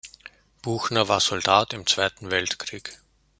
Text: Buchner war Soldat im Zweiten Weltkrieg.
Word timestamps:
Buchner 0.63 1.09
war 1.09 1.19
Soldat 1.19 1.73
im 1.75 1.85
Zweiten 1.85 2.31
Weltkrieg. 2.31 2.97